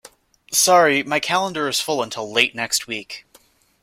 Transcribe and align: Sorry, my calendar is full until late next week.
Sorry, 0.51 1.03
my 1.03 1.19
calendar 1.19 1.67
is 1.67 1.79
full 1.79 2.01
until 2.01 2.31
late 2.33 2.55
next 2.55 2.87
week. 2.87 3.23